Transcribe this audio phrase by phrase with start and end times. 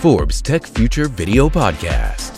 [0.00, 2.34] Forbes Tech Future Video Podcast.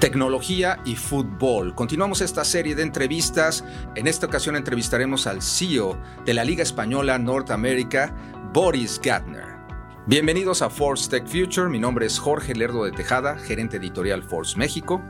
[0.00, 1.72] Tecnología y fútbol.
[1.76, 3.64] Continuamos esta serie de entrevistas.
[3.94, 5.96] En esta ocasión entrevistaremos al CEO
[6.26, 8.12] de la Liga Española Norteamérica,
[8.52, 9.54] Boris Gatner.
[10.08, 11.68] Bienvenidos a Forbes Tech Future.
[11.68, 15.00] Mi nombre es Jorge Lerdo de Tejada, gerente editorial Forbes México.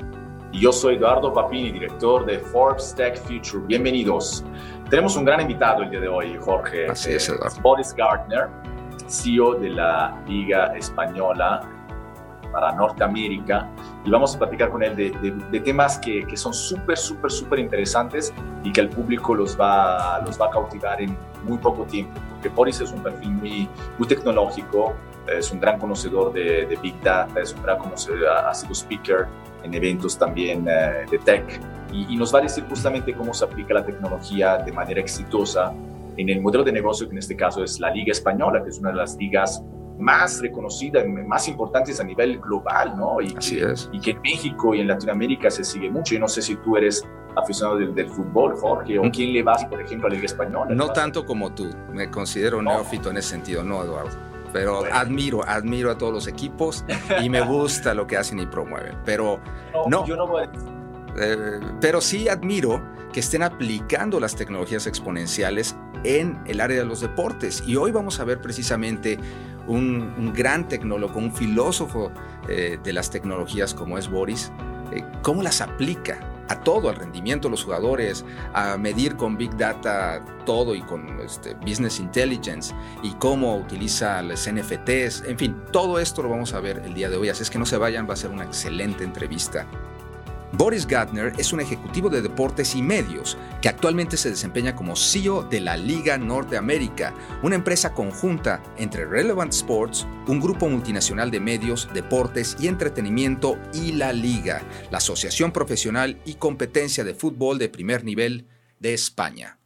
[0.54, 3.64] Y yo soy Eduardo Papini, director de Forbes Tech Future.
[3.66, 4.44] Bienvenidos.
[4.90, 6.88] Tenemos un gran invitado el día de hoy, Jorge.
[6.88, 7.60] Así es, Eduardo.
[7.62, 8.48] Boris Gardner,
[9.08, 11.62] CEO de la Liga Española
[12.52, 13.68] para Norteamérica.
[14.04, 18.32] Y vamos a platicar con él de, temas que, que son súper, súper, súper interesantes
[18.62, 22.20] y que el público los va, los va a cautivar en muy poco tiempo.
[22.30, 24.94] Porque Boris es un perfil muy, muy tecnológico,
[25.26, 29.26] es un gran conocedor de, de Big Data, es un gran conocedor, ha sido speaker
[29.64, 31.60] en eventos también eh, de tech
[31.92, 35.72] y, nos va a decir justamente cómo se aplica la tecnología de manera exitosa
[36.16, 38.78] en el modelo de negocio que en este caso es la Liga Española, que es
[38.78, 39.62] una de las ligas
[39.98, 43.20] más reconocidas, más importantes a nivel global, ¿no?
[43.20, 43.88] Y, Así es.
[43.92, 46.14] Y que en México y en Latinoamérica se sigue mucho.
[46.14, 47.04] Yo no sé si tú eres
[47.36, 50.74] aficionado del, fútbol, Jorge, o quién le vas, por ejemplo, a la Liga Española.
[50.74, 55.90] No tanto como tú, me considero neófito en ese sentido, no, Eduardo pero admiro, admiro
[55.90, 56.84] a todos los equipos
[57.20, 58.96] y me gusta lo que hacen y promueven.
[59.04, 59.40] Pero
[59.88, 60.44] no, yo no voy
[61.20, 62.80] eh, pero sí admiro
[63.12, 67.64] que estén aplicando las tecnologías exponenciales en el área de los deportes.
[67.66, 69.18] Y hoy vamos a ver precisamente
[69.66, 72.12] un, gran tecnólogo, un filósofo
[72.48, 74.52] eh, de las tecnologías como es Boris,
[74.92, 79.56] eh, cómo las aplica a todo, al rendimiento de los jugadores, a medir con Big
[79.56, 85.98] Data todo y con este, Business Intelligence y cómo utiliza los NFTs, en fin, todo
[85.98, 88.08] esto lo vamos a ver el día de hoy, así es que no se vayan,
[88.08, 89.66] va a ser una excelente entrevista.
[90.56, 95.42] Boris Gardner es un ejecutivo de deportes y medios que actualmente se desempeña como CEO
[95.42, 101.88] de la Liga Norteamérica, una empresa conjunta entre Relevant Sports, un grupo multinacional de medios,
[101.92, 104.62] deportes y entretenimiento, y la Liga,
[104.92, 108.46] la Asociación Profesional y Competencia de Fútbol de Primer Nivel
[108.78, 109.58] de España.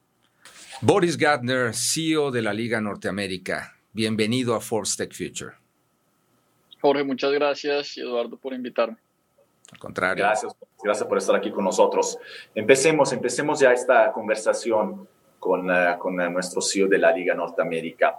[0.80, 5.52] Boris Gardner, CEO de la Liga Norteamérica, bienvenido a Forbes Tech Future.
[6.80, 8.96] Jorge, muchas gracias, Eduardo, por invitarme.
[9.72, 10.24] Al contrario.
[10.24, 12.18] Gracias, gracias por estar aquí con nosotros.
[12.54, 15.06] Empecemos, empecemos ya esta conversación
[15.38, 18.18] con, uh, con uh, nuestro CEO de la Liga Norteamérica.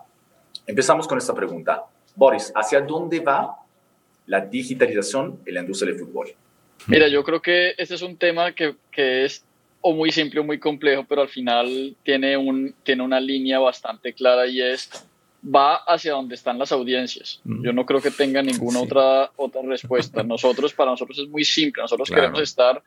[0.65, 1.83] Empezamos con esta pregunta.
[2.15, 3.57] Boris, ¿hacia dónde va
[4.27, 6.29] la digitalización en la industria del fútbol?
[6.87, 9.43] Mira, yo creo que este es un tema que, que es
[9.81, 14.13] o muy simple o muy complejo, pero al final tiene, un, tiene una línea bastante
[14.13, 14.89] clara y es
[15.43, 17.41] va hacia donde están las audiencias.
[17.43, 17.63] Mm.
[17.63, 20.23] Yo no creo que tenga ninguna otra, otra respuesta.
[20.23, 21.81] Nosotros, para nosotros es muy simple.
[21.81, 22.81] Nosotros queremos estar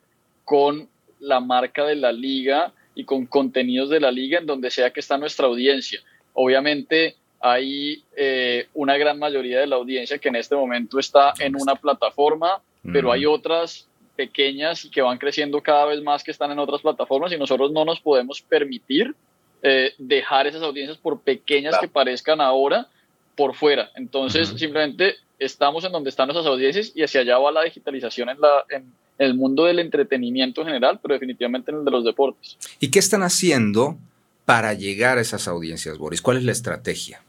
[0.45, 0.89] con
[1.21, 5.01] la marca de la liga y con contenidos de la liga en donde sea que
[5.01, 6.01] está nuestra audiencia.
[6.35, 11.57] Obviamente hay eh, una gran mayoría de la audiencia que en este momento está en
[11.57, 16.51] una plataforma, pero hay otras pequeñas y que van creciendo cada vez más que están
[16.51, 19.15] en otras plataformas y nosotros no nos podemos permitir
[19.63, 22.89] eh, dejar esas audiencias, por pequeñas que parezcan ahora,
[23.37, 23.91] por fuera.
[23.95, 28.41] Entonces, simplemente estamos en donde están esas audiencias y hacia allá va la digitalización en,
[28.41, 32.57] la, en, el mundo del entretenimiento en general, pero definitivamente en el de los deportes.
[32.81, 33.97] ¿Y qué están haciendo
[34.45, 36.21] para llegar a esas audiencias, Boris?
[36.21, 37.23] ¿Cuál es la estrategia?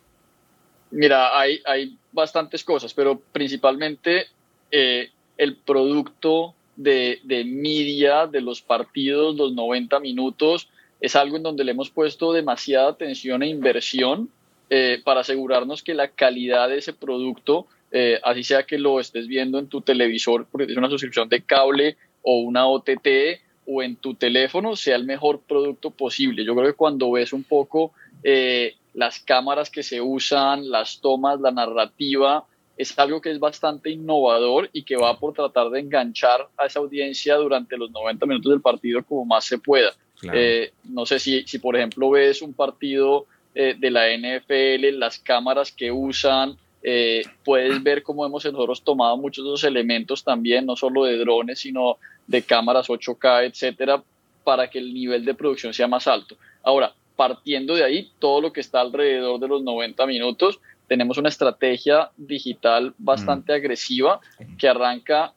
[0.89, 4.27] Mira, hay, hay bastantes cosas, pero principalmente
[4.71, 10.69] eh, el producto de, de media de los partidos, los 90 minutos,
[11.03, 14.29] es algo en donde le hemos puesto demasiada atención e inversión
[14.69, 19.27] eh, para asegurarnos que la calidad de ese producto, eh, así sea que lo estés
[19.27, 23.97] viendo en tu televisor, porque es una suscripción de cable o una OTT o en
[23.97, 26.45] tu teléfono, sea el mejor producto posible.
[26.45, 27.91] Yo creo que cuando ves un poco
[28.23, 32.45] eh, las cámaras que se usan, las tomas, la narrativa,
[32.77, 36.79] es algo que es bastante innovador y que va por tratar de enganchar a esa
[36.79, 39.93] audiencia durante los 90 minutos del partido como más se pueda.
[40.31, 43.25] Eh, no sé si, si, por ejemplo, ves un partido
[43.55, 49.17] eh, de la NFL, las cámaras que usan, eh, puedes ver cómo hemos nosotros tomado
[49.17, 54.03] muchos de esos elementos también, no solo de drones, sino de cámaras 8K, etcétera,
[54.43, 56.37] para que el nivel de producción sea más alto.
[56.63, 61.29] Ahora, partiendo de ahí, todo lo que está alrededor de los 90 minutos, tenemos una
[61.29, 63.55] estrategia digital bastante mm.
[63.55, 64.19] agresiva
[64.57, 65.33] que arranca,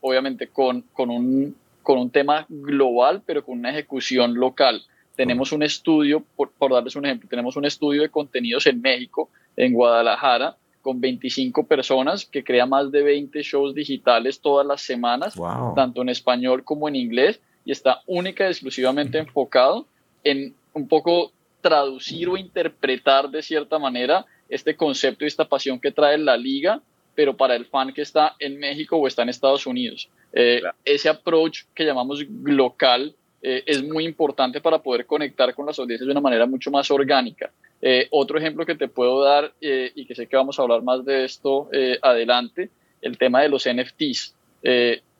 [0.00, 1.54] obviamente, con, con un
[1.86, 4.82] con un tema global, pero con una ejecución local.
[5.14, 9.72] Tenemos un estudio, por, darles un ejemplo, tenemos un estudio de contenidos en México, en
[9.72, 15.36] Guadalajara, con 25 personas que crea más de 20 shows digitales todas las semanas,
[15.76, 19.86] tanto en español como en inglés, y está única y exclusivamente enfocado
[20.24, 21.30] en un poco
[21.60, 26.82] traducir o interpretar de cierta manera este concepto y esta pasión que trae la liga,
[27.14, 30.10] pero para el fan que está en México o está en Estados Unidos.
[30.38, 35.78] Eh, ese approach que llamamos local eh, es muy importante para poder conectar con las
[35.78, 37.50] audiencias de una manera mucho más orgánica.
[37.80, 41.06] Eh, otro ejemplo que te puedo dar, y que sé que vamos a hablar más
[41.06, 41.70] de esto
[42.02, 42.68] adelante,
[43.00, 44.34] el tema de los NFTs.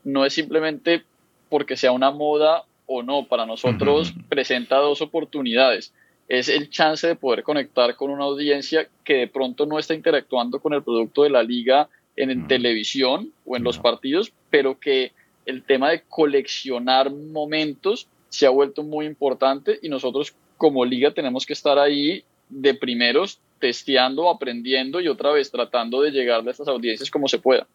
[0.04, 1.02] no es simplemente
[1.48, 5.94] porque sea una moda o no, para nosotros presenta dos oportunidades.
[6.28, 10.60] Es el chance de poder conectar con una audiencia que de pronto no está interactuando
[10.60, 15.12] con el producto de la liga en televisión o en los partidos, pero que
[15.44, 21.46] el tema de coleccionar momentos se ha vuelto muy importante y nosotros como liga tenemos
[21.46, 26.68] que estar ahí de primeros testeando, aprendiendo y otra vez tratando de llegar a estas
[26.68, 27.66] audiencias como se pueda.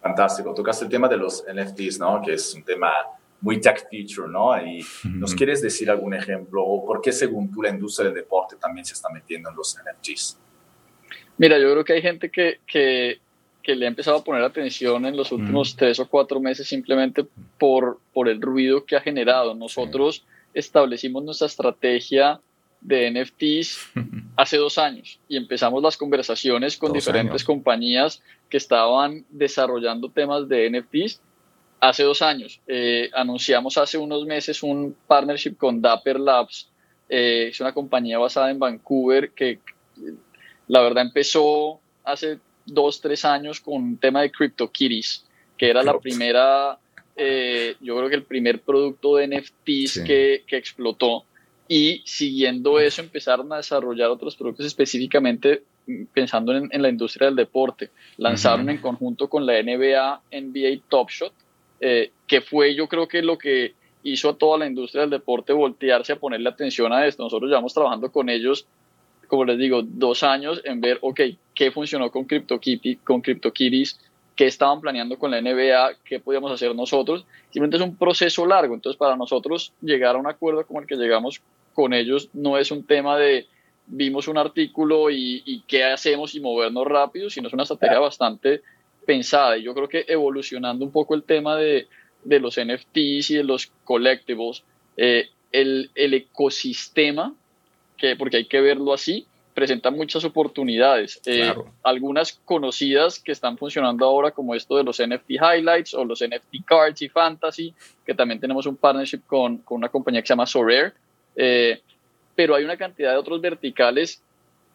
[0.00, 0.54] Fantástico.
[0.54, 2.22] Tocaste el tema de los NFTs, ¿no?
[2.22, 2.92] Que es un tema
[3.40, 4.56] muy tech feature, ¿no?
[4.64, 8.56] Y nos quieres decir algún ejemplo o por qué según tú la industria del deporte
[8.56, 10.38] también se está metiendo en los NFTs.
[11.38, 13.18] Mira, yo creo que hay gente que, que,
[13.66, 17.26] que le ha empezado a poner atención en los últimos tres o cuatro meses simplemente
[17.58, 19.56] por, por el ruido que ha generado.
[19.56, 20.24] Nosotros
[20.54, 22.40] establecimos nuestra estrategia
[22.80, 23.90] de NFTs
[24.36, 30.70] hace dos años y empezamos las conversaciones con diferentes compañías que estaban desarrollando temas de
[30.70, 31.20] NFTs
[31.80, 32.60] hace dos años.
[32.68, 36.70] Eh, anunciamos hace unos meses un partnership con Dapper Labs.
[37.08, 39.58] Eh, es una compañía basada en Vancouver que
[40.68, 45.24] la verdad empezó hace dos, tres años con un tema de CryptoKitties,
[45.56, 46.78] que era la primera,
[47.16, 51.24] eh, yo creo que el primer producto de NFTs que, que explotó.
[51.68, 57.26] Y siguiendo eso empezaron a desarrollar otros productos específicamente mm, pensando en, en la industria
[57.26, 57.90] del deporte.
[58.18, 61.32] Lanzaron en conjunto con la NBA, NBA Top Shot,
[61.80, 65.52] eh, que fue yo creo que lo que hizo a toda la industria del deporte
[65.52, 67.22] voltearse a ponerle atención a esto.
[67.22, 68.66] Nosotros llevamos trabajando con ellos,
[69.26, 71.20] como les digo, dos años en ver, ok,
[71.56, 73.98] qué funcionó con CryptoKitty, con CryptoKitties,
[74.36, 77.26] qué estaban planeando con la NBA, qué podíamos hacer nosotros.
[77.50, 78.74] Simplemente es un proceso largo.
[78.74, 81.40] Entonces, para nosotros llegar a un acuerdo como el que llegamos
[81.74, 83.46] con ellos no es un tema de
[83.86, 88.62] vimos un artículo y, y qué hacemos y movernos rápido, sino es una estrategia bastante
[89.06, 89.56] pensada.
[89.56, 91.88] Y yo creo que evolucionando un poco el tema de,
[92.24, 94.64] de los NFTs y de los collectibles,
[94.96, 97.34] eh, el, el, ecosistema,
[97.96, 99.26] que, porque hay que verlo así,
[99.56, 101.18] presenta muchas oportunidades.
[101.24, 101.50] Eh,
[101.82, 106.62] algunas conocidas que están funcionando ahora, como esto de los NFT Highlights o los NFT
[106.66, 107.74] Cards y Fantasy,
[108.04, 110.92] que también tenemos un partnership con, con una compañía que se llama Sorare.
[111.34, 111.80] Eh,
[112.34, 114.22] pero hay una cantidad de otros verticales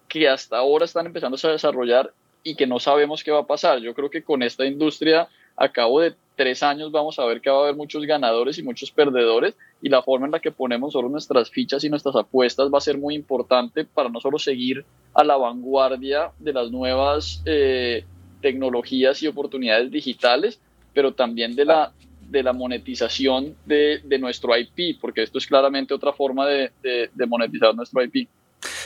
[0.07, 2.11] que hasta ahora están empezando a desarrollar
[2.41, 3.77] y que no sabemos qué va a pasar.
[3.81, 7.49] Yo creo que con esta industria, a cabo de tres años, vamos a ver que
[7.49, 10.93] va a haber muchos ganadores y muchos perdedores y la forma en la que ponemos
[10.93, 14.83] solo nuestras fichas y nuestras apuestas va a ser muy importante para no solo seguir
[15.13, 18.05] a la vanguardia de las nuevas eh,
[18.41, 20.59] tecnologías y oportunidades digitales,
[20.93, 21.91] pero también de la,
[22.29, 27.25] de la monetización de, de nuestro IP, porque esto es claramente otra forma de, de
[27.27, 28.27] monetizar nuestro IP.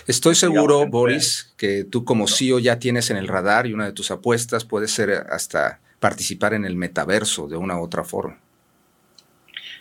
[0.08, 3.92] Estoy seguro, Boris, que tú como CEO ya tienes en el radar y una de
[3.92, 8.40] tus apuestas puede ser hasta participar en el metaverso de una u otra forma.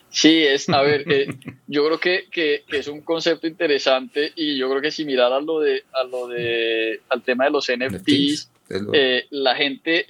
[0.08, 1.26] Sí, es, a ver, eh,
[1.66, 5.40] yo creo que, que, es un concepto interesante y yo creo que si mirar a
[5.42, 8.50] lo de, a lo de, al tema de los NFTs,
[8.94, 10.06] eh, la gente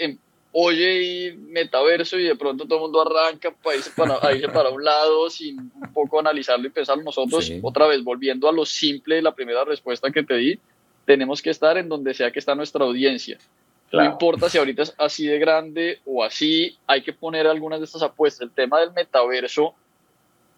[0.53, 4.69] oye y metaverso y de pronto todo el mundo arranca para irse para, irse para
[4.69, 7.03] un lado sin un poco analizarlo y pensarlo.
[7.03, 10.61] Nosotros, otra vez, volviendo a lo simple, la primera respuesta que te di,
[11.07, 13.37] tenemos que estar en donde sea que está nuestra audiencia.
[13.97, 17.87] No importa si ahorita es así de grande o así, hay que poner algunas de
[17.87, 18.43] estas apuestas.
[18.43, 19.75] El tema del metaverso,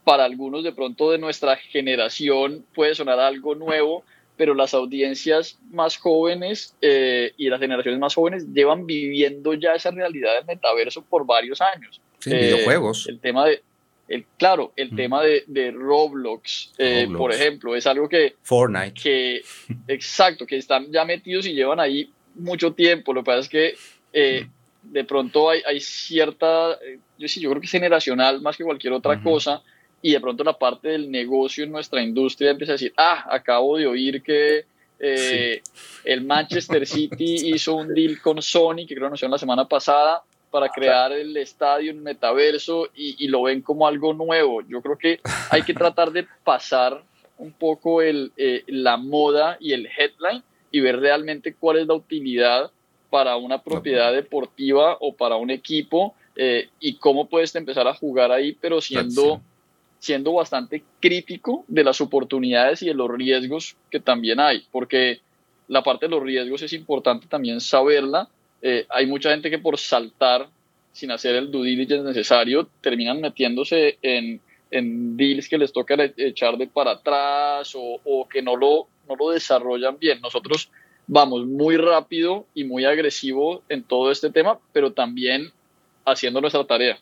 [0.05, 4.05] para algunos de pronto de nuestra generación, puede sonar algo nuevo,
[4.37, 9.91] pero las audiencias más jóvenes eh, y las generaciones más jóvenes llevan viviendo ya esa
[9.91, 12.01] realidad del metaverso por varios años.
[12.19, 13.07] Sí, videojuegos.
[13.09, 13.63] Eh, el tema de,
[14.09, 14.97] el, claro, el mm.
[14.97, 18.35] tema de, de Roblox, eh, por ejemplo, es algo que...
[18.43, 19.01] Fortnite.
[19.01, 19.43] Que,
[19.89, 23.13] exacto, que están ya metidos y llevan ahí mucho tiempo.
[23.13, 24.93] Lo que pasa es que mm.
[24.93, 26.79] de pronto hay, hay cierta,
[27.19, 29.63] yo sí, yo creo que es generacional más que cualquier otra cosa
[30.03, 33.77] y de pronto la parte del negocio en nuestra industria empieza a decir, ah, acabo
[33.77, 34.65] de oír que
[34.99, 35.63] eh,
[36.05, 40.23] el Manchester City hizo un deal con Sony, que creo que anunció la semana pasada,
[40.51, 44.63] para crear el estadio en metaverso y, lo ven como algo nuevo.
[44.63, 47.03] Yo creo que hay que tratar de pasar
[47.37, 51.95] un poco el, eh, la moda y el headline y ver realmente cuál es la
[51.95, 52.71] utilidad
[53.11, 58.33] para una propiedad deportiva o para un equipo eh, y cómo puedes empezar a jugar
[58.33, 59.41] ahí, pero siendo
[59.99, 65.21] siendo bastante crítico de las oportunidades y de los riesgos que también hay, porque
[65.69, 68.29] la parte de los riesgos es importante también saberla.
[68.63, 70.49] Eh, hay mucha gente que por saltar
[70.93, 76.57] sin hacer el due diligence necesario terminan metiéndose en, en deals que les toca echar
[76.57, 80.21] de para atrás o, o que no lo, no lo desarrollan bien.
[80.21, 80.71] Nosotros
[81.07, 85.53] vamos muy rápido y muy agresivo en todo este tema, pero también
[86.05, 86.99] haciendo nuestra tarea.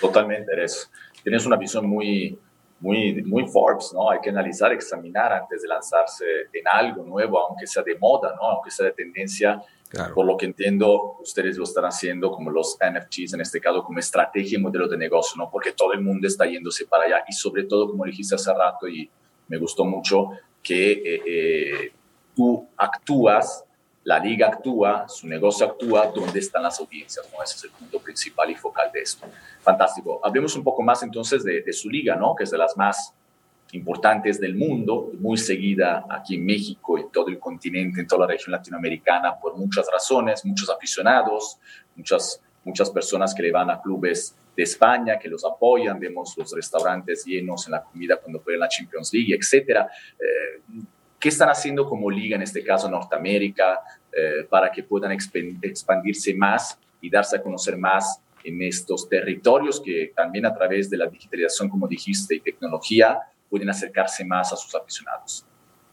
[0.00, 0.90] Totalmente, eres,
[1.22, 2.38] tienes una visión muy,
[2.80, 4.10] muy, muy Forbes, ¿no?
[4.10, 8.50] Hay que analizar, examinar antes de lanzarse en algo nuevo, aunque sea de moda, ¿no?
[8.50, 9.62] Aunque sea de tendencia.
[10.14, 13.98] Por lo que entiendo, ustedes lo están haciendo como los NFTs, en este caso, como
[13.98, 15.48] estrategia y modelo de negocio, ¿no?
[15.48, 18.88] Porque todo el mundo está yéndose para allá y sobre todo, como dijiste hace rato
[18.88, 19.08] y
[19.48, 20.30] me gustó mucho,
[20.66, 21.92] que eh, eh,
[22.34, 23.64] tú actúas,
[24.02, 27.24] la liga actúa, su negocio actúa, ¿dónde están las audiencias?
[27.32, 27.42] ¿no?
[27.42, 29.26] Ese es el punto principal y focal de esto.
[29.60, 30.20] Fantástico.
[30.24, 32.34] Hablemos un poco más entonces de, de su liga, ¿no?
[32.34, 33.14] que es de las más
[33.72, 38.32] importantes del mundo, muy seguida aquí en México y todo el continente, en toda la
[38.32, 41.58] región latinoamericana, por muchas razones, muchos aficionados,
[41.94, 46.52] muchas, muchas personas que le van a clubes de España, que los apoyan, vemos los
[46.54, 49.88] restaurantes llenos en la comida cuando juegan la Champions League, etcétera.
[50.18, 50.62] Eh,
[51.18, 53.80] ¿Qué están haciendo como liga, en este caso Norteamérica,
[54.12, 60.12] eh, para que puedan expandirse más y darse a conocer más en estos territorios que
[60.14, 63.18] también a través de la digitalización, como dijiste, y tecnología,
[63.48, 65.46] pueden acercarse más a sus aficionados?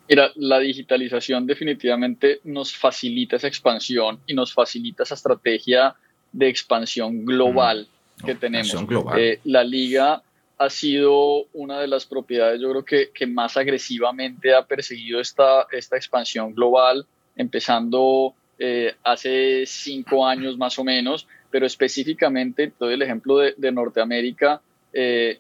[0.10, 5.96] Mira, la digitalización definitivamente nos facilita esa expansión y nos facilita esa estrategia
[6.34, 7.88] de expansión global
[8.22, 8.86] mm, que tenemos.
[8.86, 9.18] Global.
[9.18, 10.22] Eh, la liga
[10.58, 15.68] ha sido una de las propiedades, yo creo que, que más agresivamente ha perseguido esta,
[15.72, 23.02] esta expansión global, empezando eh, hace cinco años más o menos, pero específicamente, doy el
[23.02, 24.62] ejemplo de, de Norteamérica,
[24.94, 25.40] eh,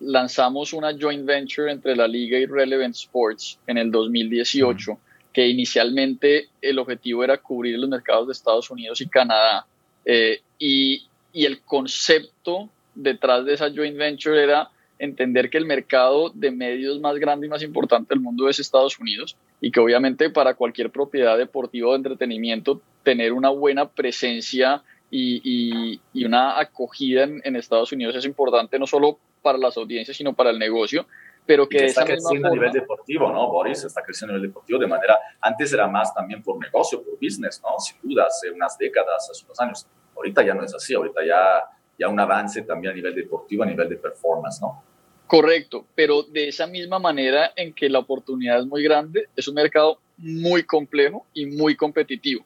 [0.00, 4.98] lanzamos una joint venture entre la liga y Relevant Sports en el 2018,
[5.32, 9.66] que inicialmente el objetivo era cubrir los mercados de Estados Unidos y Canadá.
[10.06, 11.02] Eh, y,
[11.34, 17.18] el concepto detrás de esa joint venture era entender que el mercado de medios más
[17.18, 21.36] grande y más importante del mundo es Estados Unidos y que obviamente para cualquier propiedad
[21.36, 28.16] deportiva o de entretenimiento tener una buena presencia y, y, una acogida en, Estados Unidos
[28.16, 31.06] es importante no solo para las audiencias sino para el negocio
[31.46, 33.84] pero que, está creciendo a nivel deportivo, ¿no, Boris?
[33.84, 37.62] Está creciendo a nivel deportivo de manera, antes era más también por negocio, por business,
[37.62, 37.78] ¿no?
[37.78, 39.86] Sin duda, hace unas décadas, hace unos años.
[40.16, 41.64] Ahorita ya no es así, ahorita ya
[41.98, 44.82] ya un avance también a nivel deportivo, a nivel de performance, ¿no?
[45.26, 49.54] Correcto, pero de esa misma manera en que la oportunidad es muy grande, es un
[49.54, 52.44] mercado muy complejo y muy competitivo.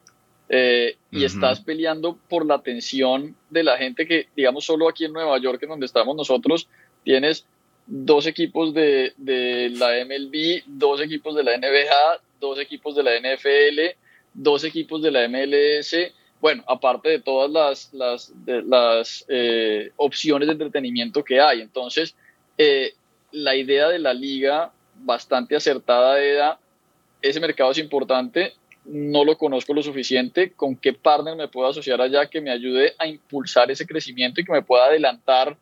[0.49, 5.13] Eh, y estás peleando por la atención de la gente que, digamos, solo aquí en
[5.13, 6.67] Nueva York, en donde estamos nosotros,
[7.03, 7.45] tienes
[7.87, 13.19] dos equipos de, de la MLB, dos equipos de la NBA, dos equipos de la
[13.19, 13.97] NFL,
[14.33, 15.95] dos equipos de la MLS,
[16.41, 21.61] bueno, aparte de todas las, las, eh, opciones de entretenimiento que hay.
[21.61, 22.15] Entonces,
[22.57, 22.93] eh,
[23.31, 26.59] la idea de la liga, bastante acertada, era,
[27.21, 28.53] ese mercado es importante,
[28.85, 32.95] no lo conozco lo suficiente, con qué partner me puedo asociar allá que me ayude
[32.97, 35.55] a impulsar ese crecimiento y que me pueda adelantar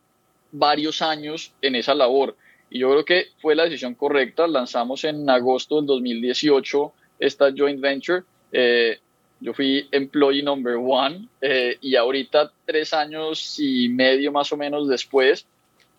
[0.51, 2.36] varios años en esa labor.
[2.70, 4.48] Y yo creo que fue la decisión correcta.
[4.48, 8.24] Lanzamos en agosto del 2018 esta joint venture.
[8.51, 9.00] Eh,
[9.41, 14.88] yo fui employee number one eh, y ahorita, tres años y medio más o menos
[14.88, 15.46] después,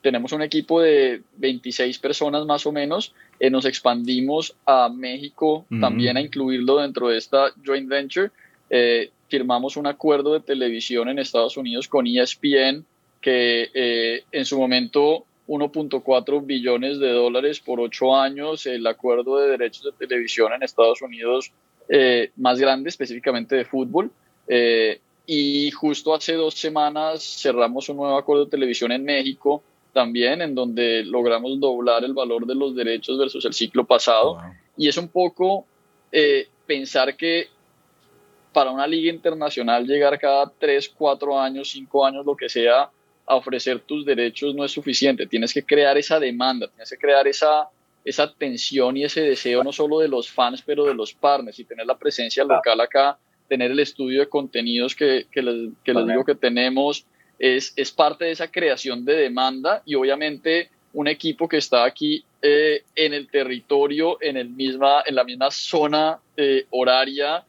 [0.02, 3.14] tenemos un equipo de 26 personas más o menos.
[3.38, 8.30] Eh, nos expandimos a México también a incluirlo dentro de esta joint venture.
[8.70, 12.84] Eh, firmamos un acuerdo de televisión en Estados Unidos con ESPN
[13.20, 18.66] que en su momento 1.4 billones de dólares por ocho años.
[18.66, 21.50] El acuerdo de derechos de televisión en Estados Unidos
[21.88, 24.12] eh, más grande, específicamente de fútbol.
[24.46, 29.60] Eh, y justo hace dos semanas cerramos un nuevo acuerdo de televisión en México
[29.92, 34.38] también, en donde logramos doblar el valor de los derechos versus el ciclo pasado.
[34.76, 35.66] Y es un poco
[36.12, 37.48] eh, pensar que
[38.52, 42.88] para una liga internacional llegar cada tres, cuatro años, cinco años, lo que sea,
[43.30, 45.24] a ofrecer tus derechos no es suficiente.
[45.24, 47.68] Tienes que crear esa demanda, tienes que crear esa,
[48.04, 51.64] esa tensión y ese deseo no solo de los fans, pero de los partners y
[51.64, 53.16] tener la presencia local acá,
[53.48, 57.06] tener el estudio de contenidos que, que les, que les digo que tenemos,
[57.38, 62.24] es, es parte de esa creación de demanda y obviamente un equipo que está aquí
[62.42, 67.44] eh, en el territorio, en, el misma, en la misma zona eh, horaria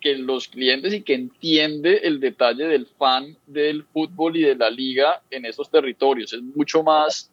[0.00, 4.70] que los clientes y que entiende el detalle del fan del fútbol y de la
[4.70, 6.32] liga en esos territorios.
[6.32, 7.30] Es mucho más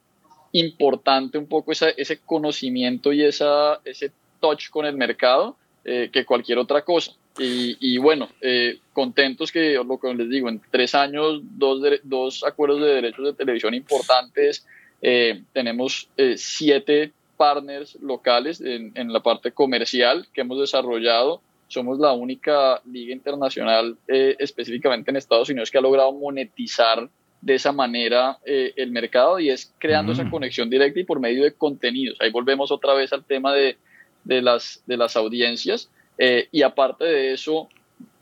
[0.51, 5.55] importante un poco ese conocimiento y esa, ese touch con el mercado
[5.89, 7.13] eh, que cualquier otra cosa.
[7.39, 12.81] Y, bueno, eh, contentos que, lo que les digo, en tres años, dos, dos acuerdos
[12.81, 14.65] de derechos de televisión importantes,
[15.03, 21.41] eh, tenemos siete partners locales en, la parte comercial que hemos desarrollado.
[21.67, 27.09] Somos la única liga internacional específicamente en Estados Unidos que ha logrado monetizar
[27.41, 30.31] de esa manera eh, el mercado y es creando esa mm.
[30.31, 32.17] conexión directa y por medio de contenidos.
[32.19, 33.77] Ahí volvemos otra vez al tema de,
[34.23, 37.69] de las, de las audiencias eh, y aparte de eso,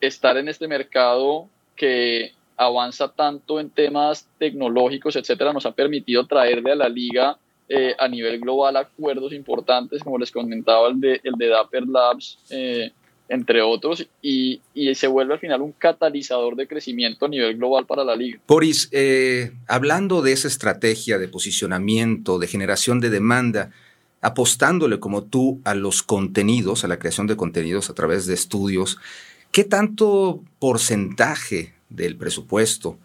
[0.01, 6.71] estar en este mercado que avanza tanto en temas tecnológicos, etcétera, nos ha permitido traerle
[6.71, 7.37] a la liga
[7.67, 12.37] eh, a nivel global acuerdos importantes, como les comentaba el de, el de Dapper Labs,
[13.27, 14.61] entre otros, y,
[14.93, 18.39] se vuelve al final un catalizador de crecimiento a nivel global para la liga.
[18.47, 23.71] Boris, eh, hablando de esa estrategia de posicionamiento, de generación de demanda,
[24.21, 28.97] apostándole como tú a los contenidos, a la creación de contenidos a través de estudios,
[29.51, 32.99] ¿qué tanto porcentaje del presupuesto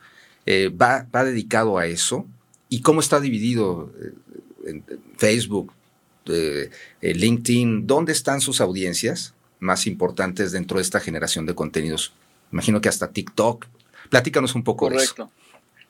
[0.46, 2.26] eh, va, va, dedicado a eso?
[2.68, 4.12] ¿Y cómo está dividido eh,
[4.66, 4.84] en
[5.16, 5.72] Facebook,
[7.00, 7.86] LinkedIn?
[7.86, 9.34] ¿Dónde están sus audiencias?
[9.60, 12.12] Más importantes dentro de esta generación de contenidos.
[12.52, 13.66] Imagino que hasta TikTok.
[14.08, 15.30] Platícanos un poco de eso.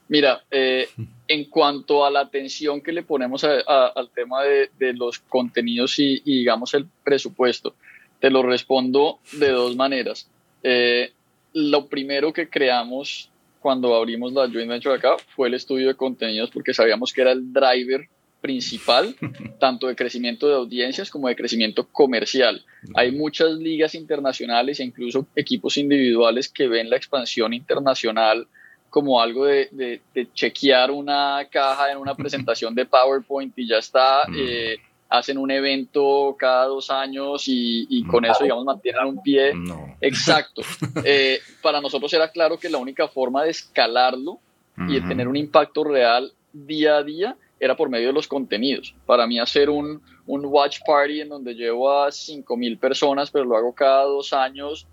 [0.08, 0.88] Mira, eh,
[1.28, 6.74] en cuanto a la atención que le ponemos al tema de, los contenidos y, digamos
[6.74, 7.74] el presupuesto,
[8.18, 10.28] te lo respondo de dos maneras.
[10.62, 11.12] Eh,
[11.54, 16.50] lo primero que creamos cuando abrimos la joint venture acá fue el estudio de contenidos
[16.50, 18.08] porque sabíamos que era el driver
[18.40, 19.14] principal,
[19.60, 22.64] tanto de crecimiento de audiencias como de crecimiento comercial.
[22.94, 28.46] Hay muchas ligas internacionales e incluso equipos individuales que ven la expansión internacional
[28.88, 30.00] como algo de,
[30.34, 34.22] chequear una caja en una presentación de PowerPoint y ya está.
[34.36, 34.78] Eh,
[35.08, 39.52] hacen un evento cada dos años y, con eso, digamos, mantienen un pie.
[40.00, 40.62] Exacto.
[41.04, 44.38] Eh, para nosotros era claro que la única forma de escalarlo
[44.88, 48.94] y de tener un impacto real día a día era por medio de los contenidos.
[49.06, 53.56] Para mí hacer un, un watch party en donde llevo a 5.000 personas, pero lo
[53.56, 54.86] hago cada dos años,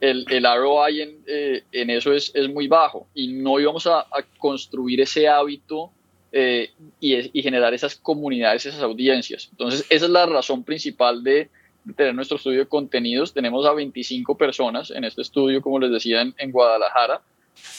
[0.00, 4.06] el, el ROI en, eh, en eso es, es, muy bajo y no íbamos a,
[4.38, 5.92] construir ese hábito
[6.32, 9.48] eh, y, y, generar esas comunidades, esas audiencias.
[9.52, 11.50] Entonces, esa es la razón principal de,
[11.96, 13.32] tener nuestro estudio de contenidos.
[13.32, 17.22] Tenemos a 25 personas en este estudio, como les decía, en, en Guadalajara.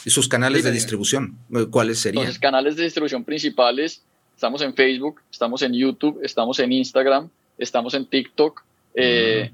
[0.06, 1.38] ¿Y sus canales de distribución?
[1.72, 2.26] ¿Cuáles serían?
[2.26, 4.04] Los canales de distribución principales
[4.44, 8.62] Estamos en Facebook, estamos en YouTube, estamos en Instagram, estamos en TikTok.
[8.94, 9.50] Eh,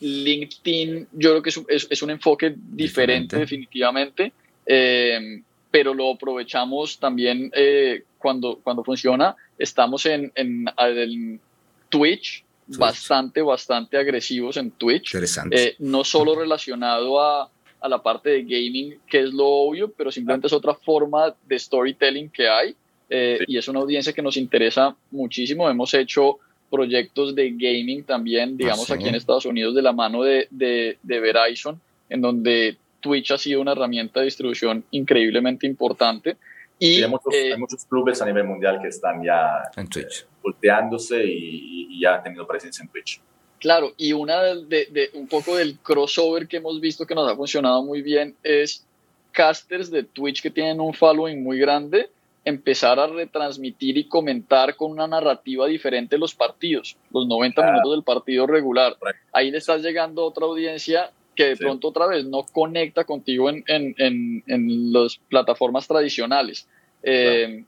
[0.00, 4.34] LinkedIn, yo creo que es, un enfoque diferente, definitivamente,
[4.66, 9.34] eh, pero lo aprovechamos también eh, cuando, cuando funciona.
[9.58, 11.40] Estamos en, en,
[11.88, 15.14] Twitch, bastante, bastante agresivos en Twitch.
[15.14, 15.76] Interesante.
[15.78, 20.48] no solo relacionado a, a la parte de gaming, que es lo obvio, pero simplemente
[20.48, 22.76] es otra forma de storytelling que hay.
[23.08, 25.68] Eh, y es una audiencia que nos interesa muchísimo.
[25.68, 26.38] Hemos hecho
[26.70, 31.80] proyectos de gaming también, digamos, aquí en Estados Unidos de la mano de, de, Verizon,
[32.08, 36.36] en donde Twitch ha sido una herramienta de distribución increíblemente importante.
[36.78, 40.26] Y, hay, muchos, clubes a nivel mundial que están ya en Twitch.
[40.42, 43.20] volteándose y, ya han tenido presencia en Twitch.
[43.60, 47.36] Claro, y una de, de, un poco del crossover que hemos visto que nos ha
[47.36, 48.84] funcionado muy bien es
[49.30, 52.10] casters de Twitch que tienen un following muy grande
[52.44, 58.02] empezar a retransmitir y comentar con una narrativa diferente los partidos, los 90 minutos del
[58.02, 58.96] partido regular.
[59.32, 63.48] Ahí le estás llegando a otra audiencia que de pronto otra vez no conecta contigo
[63.50, 66.68] en, en, en, las plataformas tradicionales.
[67.02, 67.64] Eh,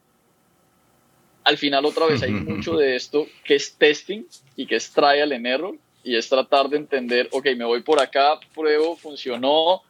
[1.45, 4.25] al final otra vez hay mucho de esto que es testing
[4.57, 8.01] y que es trial and error y es tratar de entender, ok, me voy por
[8.01, 9.83] acá, pruebo, funcionó,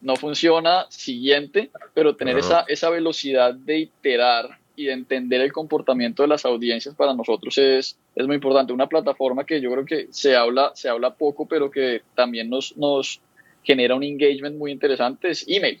[0.00, 6.22] no funciona, siguiente, pero tener esa, esa velocidad de iterar y de entender el comportamiento
[6.22, 8.72] de las audiencias para nosotros es, es muy importante.
[8.72, 12.76] Una plataforma que yo creo que se habla, se habla poco, pero que también nos,
[12.78, 13.20] nos
[13.62, 15.80] genera un engagement muy interesante es email.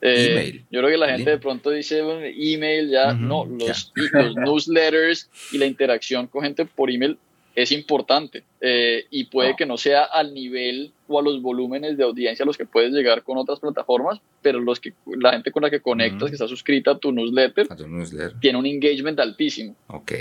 [0.00, 0.64] Eh, email.
[0.70, 1.98] Yo creo que la gente de pronto dice
[2.36, 7.18] email, ya no, los, los newsletters y la interacción con gente por email
[7.54, 12.04] es importante eh, y puede que no sea al nivel o a los volúmenes de
[12.04, 15.62] audiencia a los que puedes llegar con otras plataformas, pero los que la gente con
[15.62, 17.66] la que conectas, que está suscrita a tu newsletter,
[18.40, 19.74] tiene un engagement altísimo.
[19.88, 20.12] Ok.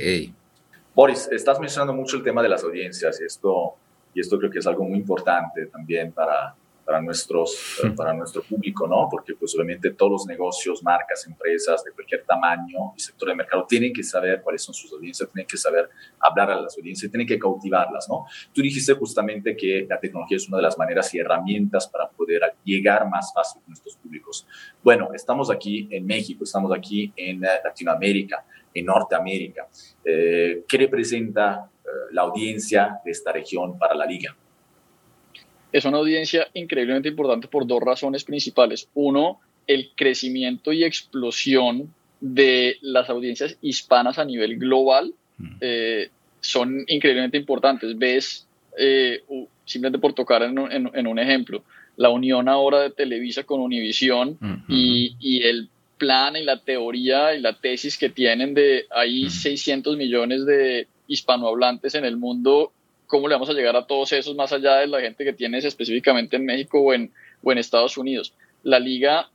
[0.96, 3.76] Boris, estás mencionando mucho el tema de las audiencias y esto,
[4.14, 6.56] y esto creo que es algo muy importante también para,
[6.90, 9.08] para, nuestros, eh, para nuestro público, ¿no?
[9.12, 13.64] Porque pues obviamente todos los negocios, marcas, empresas de cualquier tamaño y sector de mercado
[13.70, 15.88] tienen que saber cuáles son sus audiencias, tienen que saber
[16.20, 18.26] hablar a las audiencias, tienen que cautivarlas, ¿no?
[18.52, 22.42] Tú dijiste justamente que la tecnología es una de las maneras y herramientas para poder
[22.64, 24.48] llegar más fácil a nuestros públicos.
[24.84, 29.68] Bueno, estamos aquí en México, estamos aquí en eh, Latinoamérica, en Norteamérica.
[30.04, 31.70] Eh, ¿Qué representa
[32.12, 34.36] la audiencia de esta región para la liga?
[35.72, 38.90] Es una audiencia increíblemente importante por dos razones principales.
[38.94, 45.56] Uno, el crecimiento y explosión de las audiencias hispanas a nivel global mm.
[45.62, 46.10] eh,
[46.42, 47.98] son increíblemente importantes.
[47.98, 49.22] Ves, eh,
[49.66, 50.58] simplemente por tocar en,
[51.08, 51.64] un ejemplo,
[51.98, 57.36] la unión ahora de Televisa con Univisión mm, y, y, el plan y la teoría
[57.36, 59.98] y la tesis que tienen de ahí 600 mm.
[59.98, 62.72] millones de hispanohablantes en el mundo
[63.10, 65.66] cómo le vamos a llegar a todos esos más allá de la gente que tienes
[65.66, 67.12] específicamente en México o en,
[67.44, 68.34] o en Estados Unidos.
[68.62, 69.30] La liga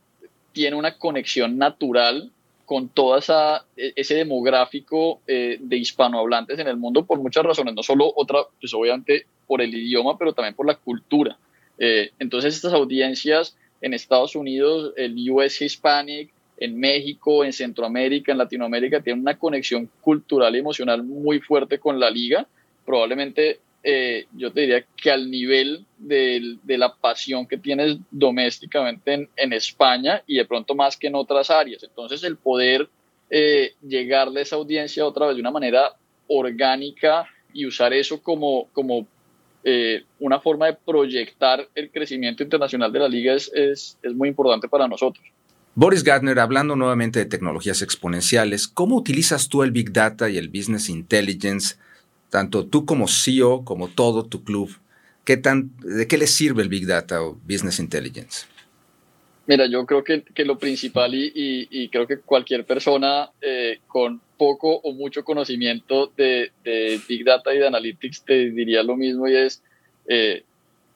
[0.53, 2.31] tiene una conexión natural
[2.65, 7.83] con todo e, ese demográfico eh, de hispanohablantes en el mundo por muchas razones, no
[7.83, 11.37] solo otra, pues obviamente por el idioma, pero también por la cultura.
[11.77, 18.37] Eh, entonces estas audiencias en Estados Unidos, el US Hispanic, en México, en Centroamérica, en
[18.37, 22.47] Latinoamérica, tienen una conexión cultural y emocional muy fuerte con la liga.
[22.85, 29.53] Probablemente eh, yo te diría que al nivel de, la pasión que tienes domésticamente en,
[29.53, 31.83] España y de pronto más que en otras áreas.
[31.83, 32.89] Entonces el poder
[33.29, 35.93] eh, llegarle a esa audiencia otra vez de una manera
[36.27, 39.05] orgánica y usar eso como, como
[39.63, 44.29] eh, una forma de proyectar el crecimiento internacional de la liga es, es, es muy
[44.29, 45.23] importante para nosotros.
[45.75, 50.49] Boris Gardner, hablando nuevamente de tecnologías exponenciales, ¿cómo utilizas tú el Big Data y el
[50.49, 51.75] Business Intelligence
[52.29, 54.69] tanto tú como CEO, como todo tu club,
[55.23, 58.45] ¿qué tan, ¿de qué le sirve el Big Data o Business Intelligence?
[59.47, 64.19] Mira, yo creo que, que lo principal y, y, creo que cualquier persona eh, con
[64.37, 69.27] poco o mucho conocimiento de, de, Big Data y de Analytics te diría lo mismo
[69.27, 69.61] y es,
[70.07, 70.43] eh,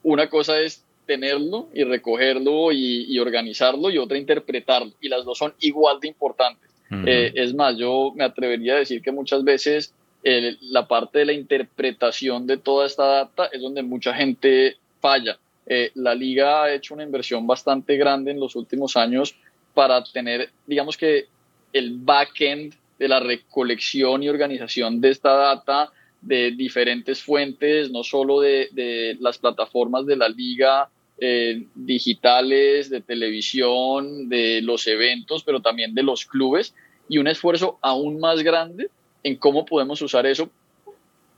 [0.01, 5.37] una cosa es tenerlo y recogerlo y, y, organizarlo y otra interpretarlo y las dos
[5.37, 6.69] son igual de importantes.
[7.05, 11.33] Eh, es más, yo me atrevería a decir que muchas veces la parte de la
[11.33, 15.37] interpretación de toda esta data es donde mucha gente falla.
[15.65, 19.35] Eh, la liga ha hecho una inversión bastante grande en los últimos años
[19.73, 21.27] para tener, digamos que,
[21.71, 28.41] el backend de la recolección y organización de esta data de diferentes fuentes, no solo
[28.41, 35.93] de, las plataformas de la liga eh, digitales, de televisión, de los eventos, pero también
[35.93, 36.73] de los clubes,
[37.07, 38.89] y un esfuerzo aún más grande
[39.23, 40.49] en cómo podemos usar eso,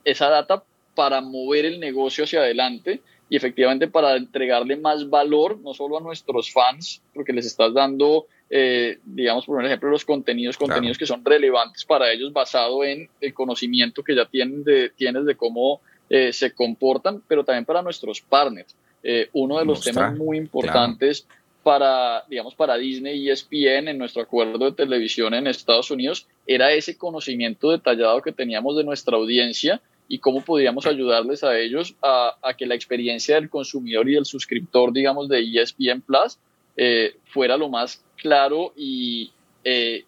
[0.03, 0.63] esa data
[0.95, 6.01] para mover el negocio hacia adelante y efectivamente para entregarle más valor, no solo a
[6.01, 11.23] nuestros fans, porque les estás dando, eh, digamos, por ejemplo, los contenidos, contenidos que son
[11.23, 16.33] relevantes para ellos basado en el conocimiento que ya tienen de, tienes de cómo eh,
[16.33, 18.75] se comportan, pero también para nuestros partners.
[19.01, 21.25] Eh, uno de los temas muy importantes
[21.63, 26.71] para, digamos, para Disney y ESPN en nuestro acuerdo de televisión en Estados Unidos era
[26.71, 32.35] ese conocimiento detallado que teníamos de nuestra audiencia y cómo podíamos ayudarles a ellos a,
[32.57, 36.37] que la experiencia del consumidor y del suscriptor, digamos, de ESPN Plus
[36.75, 39.31] eh, fuera lo más claro y,
[39.63, 40.03] eh,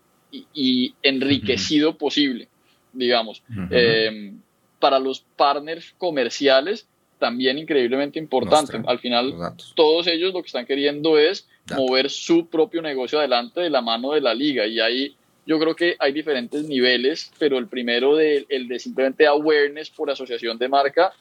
[0.53, 2.49] y, enriquecido posible,
[2.91, 3.43] digamos.
[3.69, 4.39] Em,
[4.79, 6.87] para los partners comerciales,
[7.23, 8.81] también increíblemente importante.
[8.85, 9.33] Al final,
[9.75, 14.11] todos ellos lo que están queriendo es mover su propio negocio adelante de la mano
[14.11, 14.67] de la liga.
[14.67, 19.25] Y ahí yo creo que hay diferentes niveles, pero el primero, de, el de simplemente
[19.25, 21.13] awareness por asociación de marca,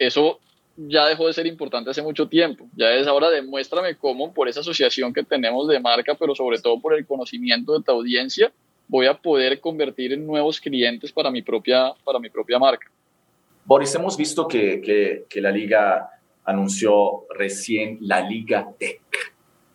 [0.00, 0.40] eso
[0.76, 2.66] ya dejó de ser importante hace mucho tiempo.
[2.74, 6.80] Ya es ahora demuéstrame cómo por esa asociación que tenemos de marca, pero sobre todo
[6.80, 8.50] por el conocimiento de tu audiencia,
[8.88, 12.90] voy a poder convertir en nuevos clientes para mi propia, para mi propia marca.
[13.66, 16.08] Boris, hemos visto que, que, la liga
[16.44, 19.02] anunció recién la Liga Tech.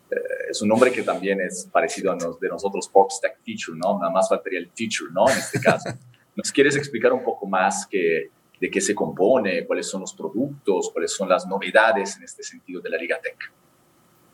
[0.10, 0.16] Eh,
[0.50, 4.00] es un nombre que también es parecido a los de nosotros, Fox Tech Feature, ¿no?
[4.00, 5.30] Nada más faltaría el feature, ¿no?
[5.30, 5.90] En este caso.
[6.38, 8.30] ¿Nos quieres explicar un poco más que,
[8.62, 12.80] de qué se compone, cuáles son los productos, cuáles son las novedades en este sentido
[12.80, 13.52] de la Liga Tech?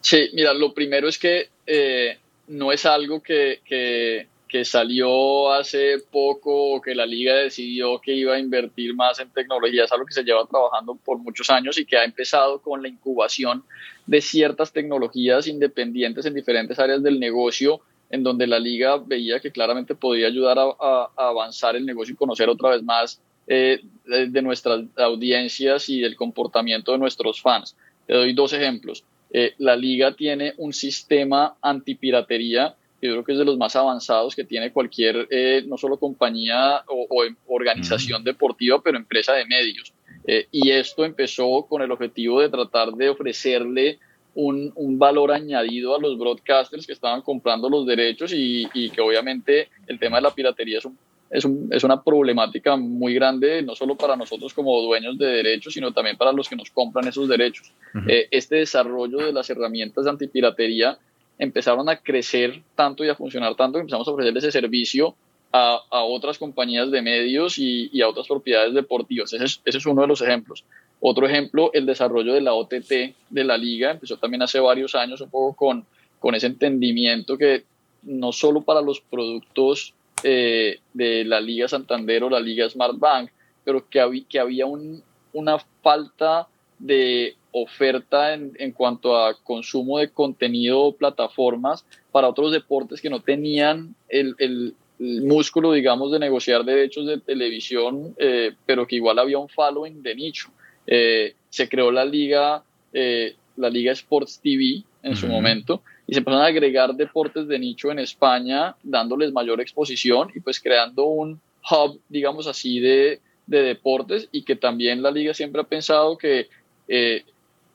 [0.02, 6.00] Sí, mira, lo primero es que eh, no es algo que, que que salió hace
[6.12, 10.14] poco que la liga decidió que iba a invertir más en tecnología, es algo que
[10.14, 13.64] se lleva trabajando por muchos años y que ha empezado con la incubación
[14.06, 19.52] de ciertas tecnologías independientes en diferentes áreas del negocio, en donde la liga veía que
[19.52, 24.86] claramente podía ayudar a, avanzar el negocio y conocer otra vez más eh, de, nuestras
[24.96, 27.76] audiencias y del comportamiento de nuestros fans.
[28.06, 29.04] Te doy dos ejemplos.
[29.32, 34.36] eh, la liga tiene un sistema antipiratería yo creo que es de los más avanzados
[34.36, 37.08] que tiene cualquier, eh, no solo compañía o,
[37.48, 39.94] organización deportiva, pero empresa de medios.
[40.26, 44.00] Eh, y esto empezó con el objetivo de tratar de ofrecerle
[44.34, 49.02] un, un, valor añadido a los broadcasters que estaban comprando los derechos y, y que
[49.02, 50.98] obviamente el tema de la piratería es, un,
[51.30, 55.74] es, un, es, una problemática muy grande, no solo para nosotros como dueños de derechos,
[55.74, 57.72] sino también para los que nos compran esos derechos.
[58.08, 61.00] Eh, este desarrollo de las herramientas de antipiratería
[61.40, 65.16] empezaron a crecer tanto y a funcionar tanto que empezamos a ofrecerle ese servicio
[65.52, 69.32] a, a otras compañías de medios y, y, a otras propiedades deportivas.
[69.34, 70.64] Ese es, ese es uno de los ejemplos.
[71.00, 72.92] Otro ejemplo, el desarrollo de la OTT
[73.30, 75.86] de la liga, empezó también hace varios años, un poco con,
[76.20, 77.66] con ese entendimiento que
[78.04, 83.30] no solo para los productos eh, de la Liga Santander o la Liga Smart Bank,
[83.64, 86.48] pero que, había, que había un, una falta
[86.80, 93.22] de oferta en, en, cuanto a consumo de contenido plataformas para otros deportes que no
[93.22, 99.38] tenían el, el, músculo, digamos, de negociar derechos de televisión, eh, pero que igual había
[99.38, 100.50] un following de nicho.
[100.88, 106.20] Eh, se creó la liga, eh, la liga Sports TV en su momento y se
[106.20, 111.40] empezaron a agregar deportes de nicho en España, dándoles mayor exposición y pues creando un
[111.70, 116.48] hub, digamos así, de, de deportes y que también la liga siempre ha pensado que
[116.88, 117.24] eh,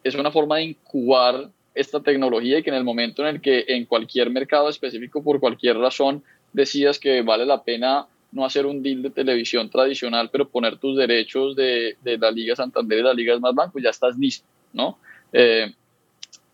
[0.02, 3.64] es una forma de incubar esta tecnología y que en el momento en el que
[3.68, 8.82] en cualquier mercado específico, por cualquier razón, decidas que vale la pena no hacer un
[8.82, 13.14] deal de televisión tradicional, pero poner tus derechos de, de la Liga Santander y la
[13.14, 14.98] Liga Más Banco, ya estás listo, ¿no?
[15.32, 15.72] Eh,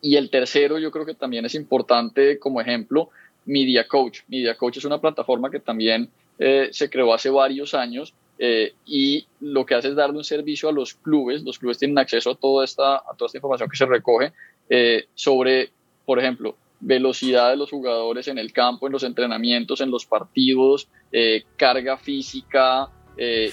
[0.01, 3.09] y el tercero, yo creo que también es importante como ejemplo,
[3.45, 4.19] Media Coach.
[4.27, 9.27] Media Coach es una plataforma que también eh, se creó hace varios años eh, y
[9.41, 11.43] lo que hace es darle un servicio a los clubes.
[11.43, 14.31] Los clubes tienen acceso a toda esta, a toda esta información que se recoge
[14.69, 15.69] eh, sobre,
[16.05, 20.87] por ejemplo, velocidad de los jugadores en el campo, en los entrenamientos, en los partidos,
[21.11, 22.89] eh, carga física,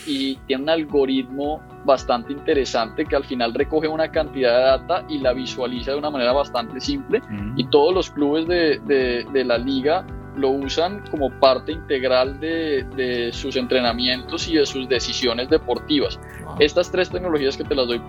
[0.06, 5.18] y tiene un algoritmo bastante interesante que al final recoge una cantidad de data y
[5.18, 7.20] la visualiza de una manera bastante simple.
[7.56, 12.84] Y todos los clubes de, de, de la liga lo usan como parte integral de,
[12.94, 16.20] de, sus entrenamientos y de sus decisiones deportivas.
[16.60, 18.00] Estas tres tecnologías que te las doy,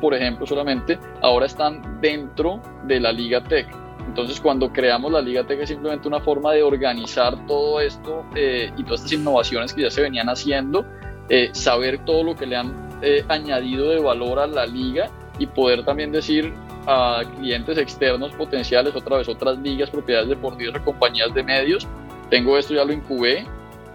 [0.00, 3.66] por ejemplo, solamente, ahora están dentro de la Liga Tech.
[4.06, 8.70] Entonces, cuando creamos la Liga Tech es simplemente una forma de organizar todo esto eh,
[8.76, 10.84] y todas estas innovaciones que ya se venían haciendo,
[11.28, 15.46] eh, saber todo lo que le han eh, añadido de valor a la liga y
[15.46, 16.52] poder también decir,
[16.86, 21.86] a clientes externos potenciales, otra vez otras ligas, propiedades deportivas o compañías de medios.
[22.30, 23.46] Tengo esto, ya lo incubé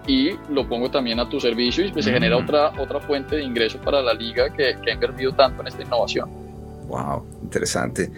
[0.07, 2.43] y lo pongo también a tu servicio y pues se genera mm.
[2.43, 5.83] otra, otra fuente de ingreso para la liga que, que ha invertido tanto en esta
[5.83, 6.29] innovación.
[6.87, 8.11] Wow, interesante.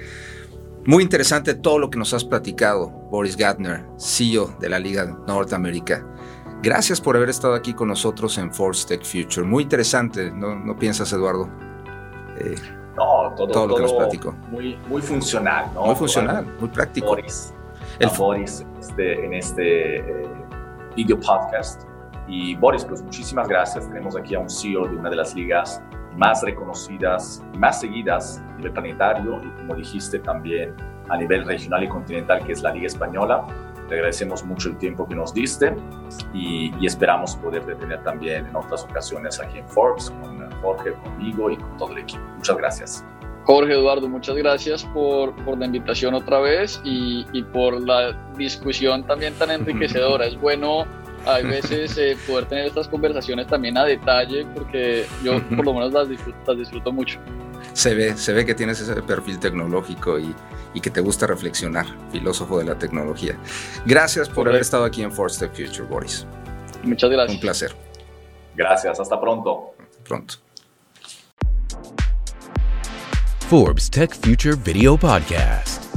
[0.85, 6.05] Muy interesante todo lo que nos has platicado, Boris Gardner, CEO de la Liga Norteamérica.
[6.63, 9.45] Gracias por haber estado aquí con nosotros en Force Tech Future.
[9.45, 11.49] Muy interesante, ¿no, no piensas, Eduardo?
[12.39, 12.55] Eh,
[13.01, 14.35] no, todo, lo que nos platicó.
[14.49, 15.85] Muy, muy funcional, ¿no?
[15.85, 17.07] Muy funcional, muy práctico.
[17.07, 17.53] Boris,
[17.99, 20.29] el Boris este, en este eh,
[20.95, 21.83] video podcast.
[22.27, 23.87] Y Boris, pues muchísimas gracias.
[23.87, 25.81] Tenemos aquí a un CEO de una de las ligas
[26.15, 30.75] más reconocidas más seguidas a nivel planetario y como dijiste también
[31.09, 33.45] a nivel regional y continental que es la Liga Española.
[33.87, 35.75] Te agradecemos mucho el tiempo que nos diste
[36.33, 41.49] y, y esperamos poder tener también en otras ocasiones aquí en Forbes con Jorge, conmigo
[41.49, 42.23] y con todo el equipo.
[42.37, 43.05] Muchas gracias.
[43.45, 49.03] Jorge Eduardo, muchas gracias por, por la invitación otra vez y, y, por la discusión
[49.03, 50.27] también tan enriquecedora.
[50.27, 50.85] Es bueno
[51.25, 55.93] a veces eh, poder tener estas conversaciones también a detalle porque yo por lo menos
[55.93, 57.19] las disfruto, las disfruto mucho.
[57.73, 60.33] Se ve, se ve que tienes ese perfil tecnológico y,
[60.73, 63.37] y, que te gusta reflexionar, filósofo de la tecnología.
[63.85, 66.25] Gracias por haber estado aquí en Force Step Future, Boris.
[66.83, 67.35] Muchas gracias.
[67.35, 67.75] Un placer.
[68.55, 69.71] Gracias, hasta pronto.
[69.79, 70.35] Hasta pronto.
[73.51, 75.90] Forbes Tech Future Video Podcast.